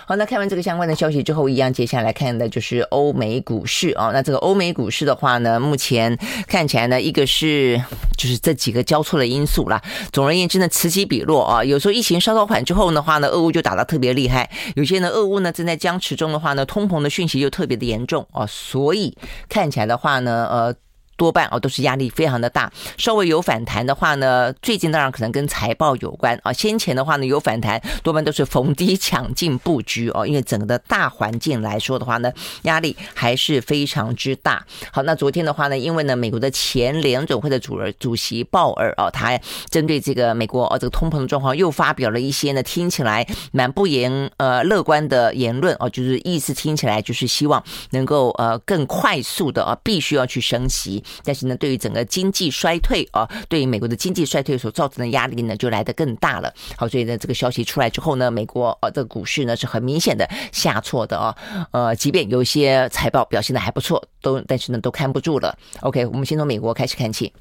[0.05, 4.11] 好，那看完这个相关的消息之后，一样接下来看的就是欧美股市啊。
[4.13, 6.15] 那这个欧美股市的话呢，目前
[6.47, 7.81] 看起来呢，一个是
[8.17, 9.81] 就是这几个交错的因素啦。
[10.11, 11.63] 总而言之呢，此起彼落啊。
[11.63, 14.45] 有时候疫情稍稍缓之后的话呢，俄乌就打得特别厉害；
[14.75, 18.45] 有些呢，俄乌呢正在僵持中的话呢，通膨的讯息又特别的严重啊。
[18.45, 20.75] 所以看起来的话呢，呃。
[21.17, 26.53] 多半哦都是压力非常的大，稍微有反弹的话呢，最近当然可能跟财报有关啊。
[26.53, 34.65] 先前的话呢有反弹，多半都是逢低抢进布局哦，因为整个的大环境来说的话呢，压力还是非常之大。
[34.91, 39.37] 好，那昨天的话呢，因为呢美国的前联准会的主人主席鲍尔哦，他
[39.69, 51.03] 针对这个美国哦这个通膨的状况又发表了一些呢听起来蛮不言呃乐观的言论哦，就是意思听起来就是希望能够呃更快速的啊必须要去升息。
[51.23, 56.53] 但是呢，对于整个经济衰退啊，对于美国的经济衰退所造成的压力呢，就来得更大了。
[56.75, 61.35] 好，所以呢，这个消息出来之后呢，美国呃的股市呢是很明显的下挫的啊。
[61.71, 65.57] 呃，即便有一些财报表现的还不错，都但是呢都看不住了。
[65.81, 67.31] OK，我们先从美国开始看起。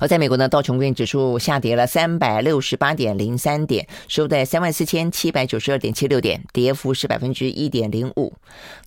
[0.00, 8.32] 而在美国呢，道琼工业指数下跌了三百六十八点零三点，收在三万四千七百九十二点七六点，跌幅是百分之一点零五。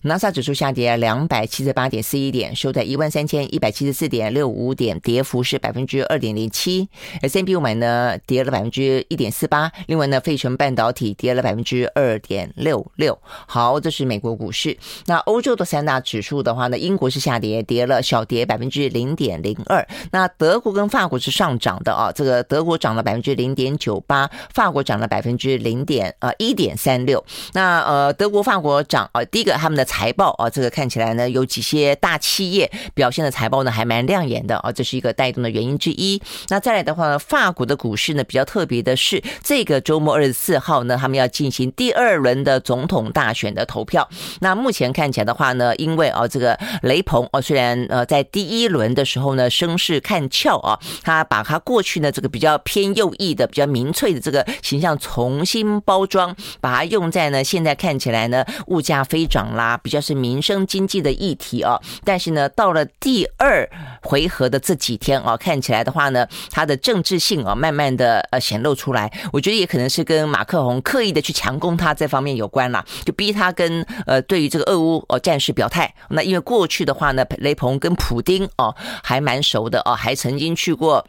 [0.02, 6.88] 纳斯达克指数下跌两百七十八点四一点，收在一万三千一百七十四点六五点，跌幅是百分之二点零七。
[7.22, 13.18] S&P 五百呢跌了百分之一点四八，另外呢，费城半导体跌了百分之二点六六。
[13.46, 14.76] 好，这是美国股市。
[15.06, 19.86] 那欧洲的三大指数的话呢，英国是下跌，跌了小跌百分之零点零二。
[20.12, 27.24] 那德国跟法法国是上涨的啊，这个德国涨了百分之零点九八，法国涨了百分之零点呃一点三六。
[27.52, 36.20] 那呃德国法国涨啊，第一个他们的财报啊，这个看起来呢有几些大企业表现的财报呢还蛮亮眼的啊，这是一个带动的原因之一。
[36.48, 44.08] 那再来的话呢，法国的股市呢比较特别的是，这个周末二十四号呢，他们要进行第二轮的总统大选的投票。
[44.40, 50.76] 那目前看起来的话呢，因为啊这个雷朋啊虽然呃在第一轮的时候呢声势看俏啊。
[51.02, 61.80] 他把他过去呢这个比较偏右翼的、比较民粹的这个形象重新包装，把它用在呢现在看起来呢物价飞涨啦，比较是民生经济的议题啊。
[62.04, 63.68] 但是呢，到了第二
[64.02, 69.12] 回合的这几天啊，看起来的话呢，他的政治性啊慢慢的呃显露出来。
[69.32, 75.92] 我觉得也可能是跟马克宏刻意的去强攻他这方面有关啦，就逼他跟呃对于这个俄乌哦战事表态。
[76.10, 81.04] 那因为过去的话呢，雷鹏跟普丁哦还蛮熟的哦，还曾经去过。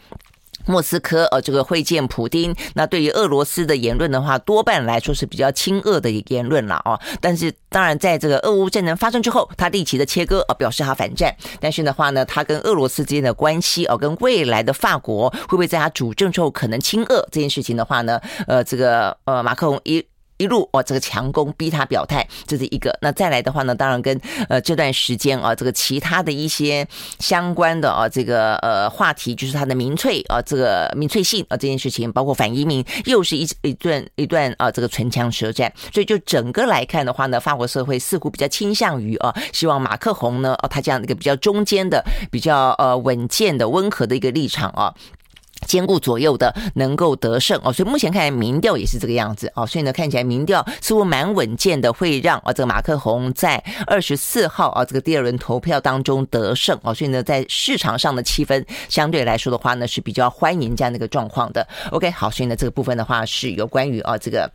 [0.65, 6.99] 莫斯科呃，这个会见普丁，那对于俄罗斯的言论的话，多半来说是比较亲俄的言论了哦。
[7.19, 11.35] 但是当然，在这个俄乌战争发生之后，他立即的切割啊，表示他反战。
[11.59, 20.05] 但是的话呢，他跟俄罗斯之间的关系哦，跟未来的法国会不会在他主政之后可能亲俄这件事情的话呢，呃，这个呃，马克龙一。
[20.39, 22.97] 一路哦，这个强攻逼他表态，这是一个。
[23.01, 26.87] 那再来的话呢，当然跟呃这段时间啊，这个其他的一些
[27.19, 35.71] 相关的啊，这个呃话题，就是他的民粹啊，这个民粹性啊这件事情，包括反移民，又是一一段一段啊这个唇枪舌战。
[35.93, 44.93] 所以就整个来看的话呢，法国社会似乎比较倾向于啊，希望马克宏呢，哦他这样一个比较中间的、比较呃稳健的、温和的一个立场啊。
[45.65, 61.67] 兼顾左右的能够得胜哦，所以目前看来民调也是这个样子哦，所以呢看起来民调似乎蛮稳健的，会让啊这个马克宏在二十四号啊这个第二轮投票当中得胜哦，所以呢在市场上的气氛相对来说的话呢是比较欢迎这样的一个状况的。
[61.91, 64.49] OK，好，所以呢这个部分的话是有关于啊这个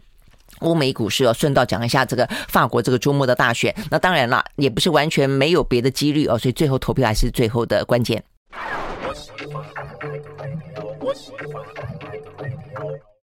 [0.61, 8.23] 欧美股市哦，顺道讲一下这个法国这个周末的大选，那当然了也不是完全没有别的几率哦，所以最后投票还是最后的关键。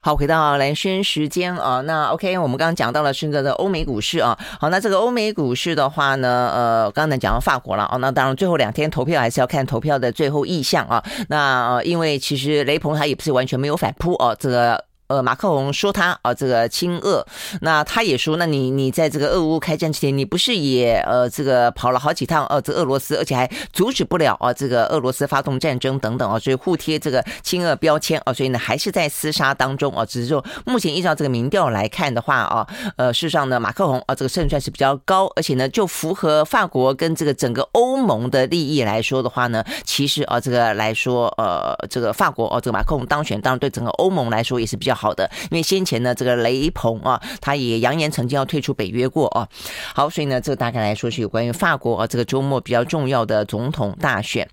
[0.00, 14.87] 好，回到蓝轩时间啊，那 OK，我们刚刚讲到了现在的欧美股市啊，好，那这个欧美股市的话呢，呃，刚才讲到法国了啊，那当然最后两天投票还是要看投票的最后意向啊，那，因为其实雷鹏他也不是完全没有反扑哦，这个。
[15.08, 17.26] 呃，马克宏说他啊，这个亲俄，
[17.62, 44.97] 那他也说，那你你在这个俄乌开战之前，你不是也呃这个跑了好几趟呃这俄罗斯，而且还阻止不了啊这个俄罗斯发动战争等等啊，所以互贴这个亲俄标签啊，所以呢还是在厮杀当中啊，只是说目前依照这个民调来看的话啊，呃事实上呢，马克宏啊这个胜算是比较高，而且呢就符合法国跟这个整个欧盟的利益来说的话呢，其实啊这个来说呃这个法国哦这个马克宏当选，当然对整个欧盟来说也是比较。
[44.98, 49.46] 好的，因为先前呢，这个雷朋啊，他也扬言曾经要退出北约过啊。
[49.94, 54.48] 好，所以呢，这个大概来说是有关于法国啊，这个周末比较重要的总统大选。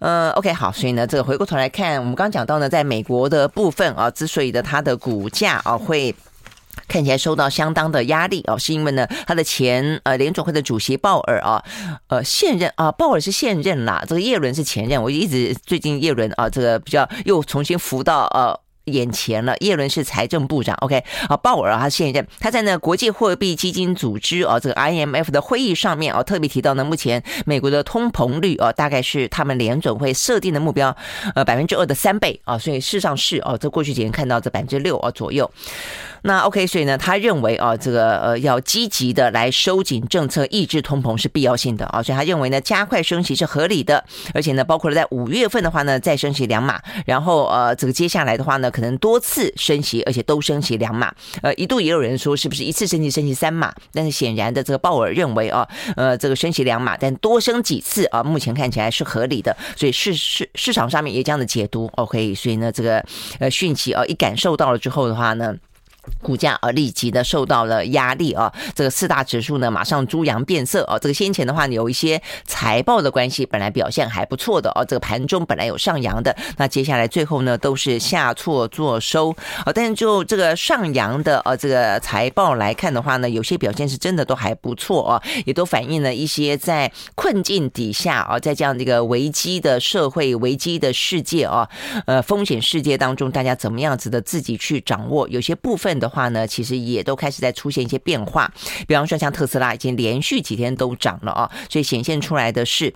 [0.00, 6.14] 呃，OK，好，所以呢，这个回过头来看，我们刚刚讲到呢，在美国的部分啊，之所以的它的股价啊会
[6.86, 11.62] 看起来受到相当的压力啊，是因为呢，他的前呃联总会的主席鲍尔啊，
[12.06, 15.02] 呃现任啊，鲍尔是现任啦，这个叶伦是前任。
[15.02, 18.58] 我一直最近叶伦啊，这个比较又重新浮到呃。
[18.90, 30.94] 眼前了，叶伦是财政部长，OK，啊，鲍尔，他现任，他在那国际货币基金组织啊，这个 IMF 的会议上面啊，特别提到呢，目前美国的通膨率啊，大概是他们联准会设定的目标，
[31.34, 35.50] 呃，百分之二的三倍啊，所以事实上是哦，这过去几年看到这百分之六啊左右。
[36.22, 63.04] 那 OK，所以呢，他认为啊，这个呃要积极的来收紧政策，抑制通膨是必要性的啊，所以他认为呢，加快升息是合理的，而且呢，包括了在五月份的话呢，再升息两码，然后呃，这个接下来的话呢，可可能多次升息，而且都升息两码，呃，一度也有人说是不是一次升息升息三码，但是显然的，这个鲍尔认为啊，呃，这个升息两码，但多升几次啊，目前看起来是合理的，所以市市市场上面也这样的解读，OK，所以呢，这个
[63.38, 65.54] 呃讯息啊一感受到了之后的话呢。
[66.22, 79.30] 股价啊立即的受到了压力啊，这个四大指数呢马上猪羊变色啊，这个先前的话有一些财报的关系，本来表现还不错的哦，这个盘中本来有上扬的，那接下来最后呢都是下挫作收
[79.64, 91.68] 啊，但是就这个上扬的呃这个财报来看的话呢，有些表现是真的都还不错啊，也都反映了一些在困境底下啊，在这样的一个危机的社会危机的世界啊，
[92.06, 98.52] 呃风险世界当中，大家怎么样子的自己去掌握，有些部分的话呢，其实也都开始在出现一些变化，
[98.86, 102.94] 比方说像特斯拉已经连续几天都涨了啊，所以显现出来的是。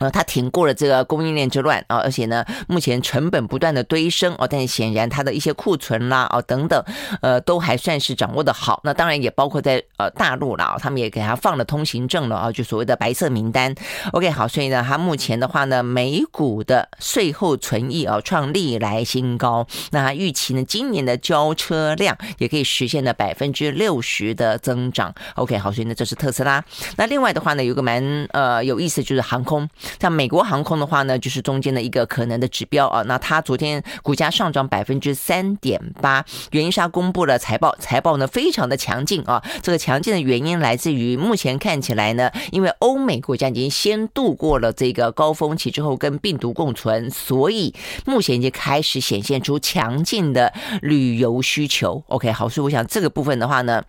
[0.00, 6.82] 呃，他挺过了这个供应链之乱啊，而且呢，目前成本不断的堆升哦，但是显然它的一些库存啦啊等等，
[7.20, 8.80] 呃，都还算是掌握的好。
[8.82, 13.74] 那当然也包括在呃大陆了，他们也给他放了通行证了啊，就所谓的白色名单。
[14.12, 19.66] OK，好，所以呢，他目前的话呢，美股的税后存益啊创历来新高。
[19.90, 25.14] 那预期呢，今年的交车量也可以实现了百分之六十的增长。
[25.34, 26.64] OK，好，所以呢，这是特斯拉。
[26.96, 29.68] 那另外的话呢，有个蛮呃有意思，就是航空。
[29.98, 33.02] 像美国航空的话呢，就是中间的一个可能的指标啊。
[33.06, 39.42] 那它昨天股价上涨百分之三点八，原因是它公布了财报，财报呢非常的强劲啊。
[39.62, 47.74] 这个强劲的原因来自于目前看起来呢，因为欧美国家已经先度过了这个高峰期之后跟病毒共存，所以
[48.04, 52.02] 目前已经开始显现出强劲的旅游需求。
[52.08, 53.82] OK，好，所以我想这个部分的话呢。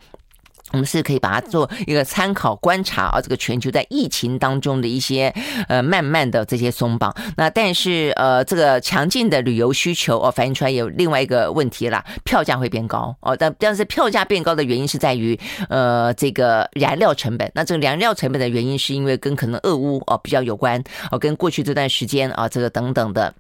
[0.72, 5.34] 我们是可以把它做一个参考观察啊，这个全球在疫情当中的一些
[5.68, 7.14] 呃慢慢的这些松绑。
[7.38, 13.36] 那但是呃这个强劲的旅游需求哦，反映出来有另外一个问题啦，票价会变高哦。
[13.36, 15.38] 但但是票价变高的原因是在于
[15.70, 17.52] 呃这个燃料成本。
[17.54, 23.34] 那这个燃料成本的原因是因为跟可能俄乌哦比较有关哦，跟过去这段时间啊这个等等的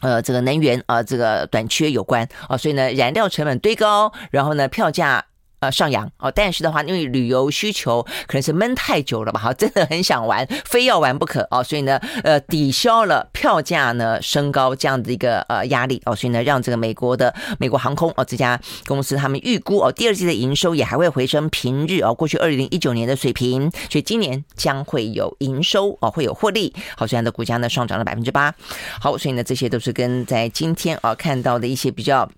[0.00, 5.24] 呃这个能源啊这个短缺有关啊，所以呢燃料成本堆高，然后呢票价。
[5.60, 6.10] 呃，上扬。
[6.18, 11.46] 哦，但是的话，因为旅游需求可能是闷太久了吧， 哈，真的很想玩，非要玩不可。
[11.50, 16.00] 哦，所以呢，呃，抵消了票价呢升高这样的一个呃压力。
[16.04, 28.54] 哦，所以呢，让这个美国的美国航空哦这家公司他们预估哦，第二季的营收也还会回升平日哦，过去二零一九年的水平，所以今年将会有营收哦，会有获利，好，虽然的股价呢上涨了百分之八，
[29.00, 32.28] 好，所以呢，这些都是跟在今天啊看到的一些比较。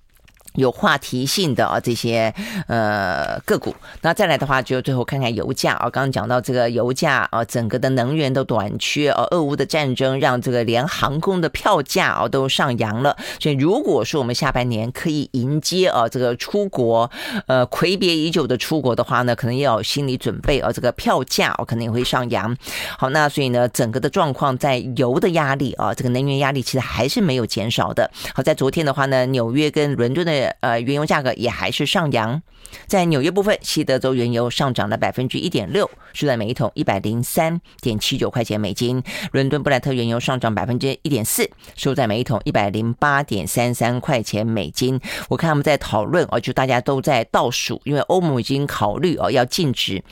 [0.55, 2.35] 有话题性的啊这些
[2.67, 17.11] 呃个股，那再来的话就最后看看油价啊，刚刚讲到这个油价啊，整个的能源都短缺啊，俄乌的战争让这个连航空的票价啊都上扬了，所以如果说我们下半年可以迎接啊这个出国
[17.47, 22.57] 呃魁别已久的出国的话呢，可能要有心理准备啊，这个票价啊可能也会上扬。
[22.99, 28.11] 好，那所以呢，整个的状况在油的压力啊，这个能源压力其实还是没有减少的。
[28.35, 32.43] 好，在昨天的话呢，纽约跟伦敦的呃，原油价格也还是上扬，
[32.87, 39.01] 在纽约部分，西德州原油上涨了百分之一点六，是在每一桶一百零三点七九块钱美金；
[39.33, 45.01] 伦敦布兰特原油上涨百分之一点四，收在每一桶一百零八点三三块钱美金。
[45.29, 50.03] 我看他们在讨论哦，就大家都在倒数，因为欧盟已经考虑哦要禁止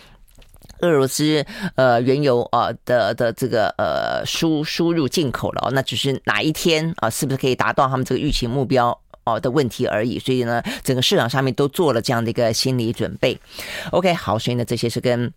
[0.81, 8.97] 俄罗斯呃原油啊的的这个呃输输入进口了，那只是哪一天啊，是不是可以达到他们这个预期目标？
[9.29, 13.39] 好的问题而已，所以呢，整个市场上面都做了这样的一个心理准备。
[13.93, 15.33] OK，好，所以呢，这些是跟。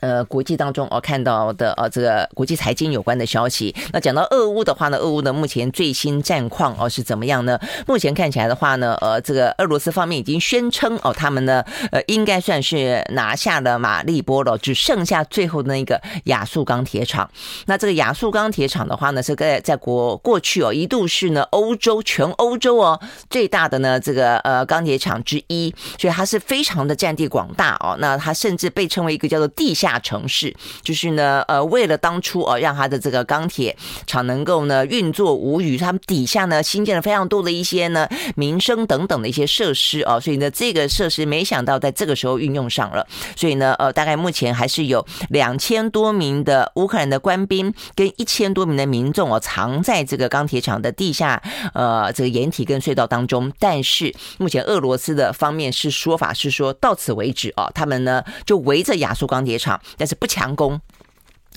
[0.00, 3.74] 呃，国际当中哦看到的呃这个国际财经有关的消息。
[3.92, 7.58] 那讲到俄乌的话呢，俄乌的目前最新战况哦是怎么样呢？
[7.86, 17.30] 目前看起来的话呢，呃，这个俄罗斯方面已经宣称哦，他们呢呃应该算是拿下了马利波了，只剩下最后的那个亚速钢铁厂。
[17.66, 22.98] 那这个亚速钢铁厂的话呢，是在在国过去哦一度是呢欧洲全欧洲哦
[23.28, 27.96] 最大的呢这个呃钢铁厂之一，所以它是非常的占地广大哦。
[27.98, 29.89] 那它甚至被称为一个叫做地下。
[29.90, 33.76] 大城市就是呢，呃，为了当初哦，让他的这个钢铁
[34.06, 51.42] 厂能够呢运作无虞，他们底下呢新建了非常多的一些呢民生等等的一些设施哦，所以呢，这个设施没想到在这个时候运用上了，所以呢，呃，大概目前还是有两千多名的乌克兰的官兵跟一千多名的民众哦，藏在这个钢铁厂的地下
[51.74, 59.79] 呃这个掩体跟隧道当中，但是目前俄罗斯的方面是说法是说到此为止啊，他们呢就围着亚速钢铁厂。
[59.96, 60.80] 但是不强攻。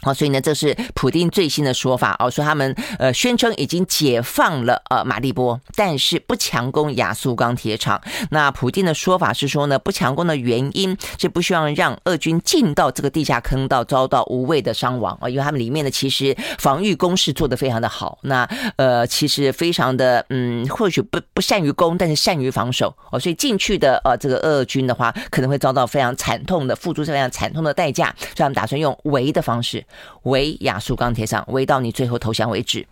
[0.04, 8.02] 好，所以呢，这是普丁最新的说法哦，说他们呃宣称已经解放了呃马利波，但是不强攻亚速钢铁厂。
[8.32, 18.20] 那普丁的说法是说呢，不强攻的原因是不希望让俄军进到这个地下坑道遭到无谓的伤亡啊，因为他们里面的其实防御工事做得非常的好。
[18.24, 29.84] 那呃，其实非常的嗯，或许不不善于攻，但是善于防守哦，所以进去的呃这个俄军的话，可能会遭到非常惨痛的付出非常惨痛的代价，所以他们打算用围的方式。
[30.24, 32.86] 围亚速钢铁厂，围到你最后投降为止。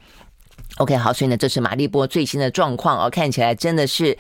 [0.78, 4.18] OK，好，所以呢，这是马利波最新的状况啊，看起来真的是，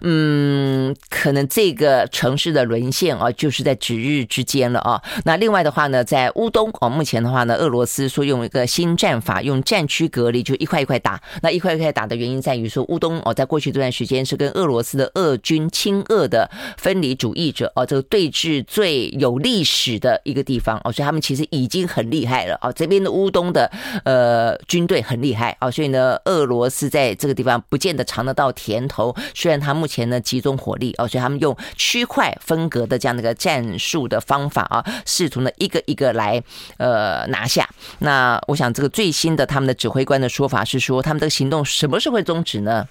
[0.00, 5.02] 嗯，可能这个城市的沦陷啊，就是在指日之间了啊。
[5.24, 11.20] 那另外的话呢，在乌东哦，目前的话呢，俄罗斯说用一个新战法，用战区隔离，就一块一块打。
[11.42, 22.70] 那一块一块打的原因在于说，乌东哦，在过去这段时间是跟俄罗斯的俄军亲俄的分离主义者哦，这个对峙最有历史的一个地方哦，所以他们其实已经很厉害了啊。
[22.70, 23.70] 这边的乌东的
[24.04, 25.87] 呃军队很厉害啊，所以。
[25.88, 29.14] 呢，俄罗斯在这个地方不见得尝得到甜头。
[29.34, 36.42] 虽然他目前呢集中火力哦，所以他们用区块分隔的这样的一个战术的方法啊，试图呢一个一个来
[36.78, 37.68] 呃拿下。
[38.00, 42.88] 那我想这个最新的他们的指挥官的说法是说，他们的行动什么时候会终止呢？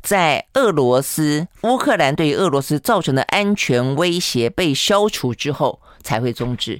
[0.00, 6.76] 在俄罗斯乌克兰对于俄罗斯造成的安全威胁被消除之后才会终止。